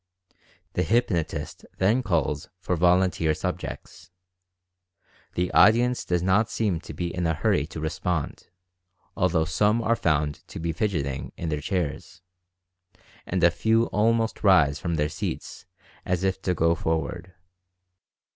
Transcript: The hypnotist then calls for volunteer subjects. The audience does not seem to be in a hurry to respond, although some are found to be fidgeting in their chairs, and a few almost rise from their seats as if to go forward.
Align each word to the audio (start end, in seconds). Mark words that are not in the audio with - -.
The 0.73 0.81
hypnotist 0.81 1.63
then 1.77 2.01
calls 2.01 2.49
for 2.57 2.75
volunteer 2.75 3.35
subjects. 3.35 4.09
The 5.35 5.51
audience 5.51 6.03
does 6.05 6.23
not 6.23 6.49
seem 6.49 6.79
to 6.79 6.93
be 6.95 7.13
in 7.13 7.27
a 7.27 7.35
hurry 7.35 7.67
to 7.67 7.79
respond, 7.79 8.47
although 9.15 9.45
some 9.45 9.79
are 9.83 9.95
found 9.95 10.41
to 10.47 10.59
be 10.59 10.71
fidgeting 10.73 11.33
in 11.37 11.49
their 11.49 11.61
chairs, 11.61 12.23
and 13.27 13.43
a 13.43 13.51
few 13.51 13.83
almost 13.91 14.43
rise 14.43 14.79
from 14.79 14.95
their 14.95 15.07
seats 15.07 15.67
as 16.03 16.23
if 16.23 16.41
to 16.41 16.55
go 16.55 16.73
forward. 16.73 17.35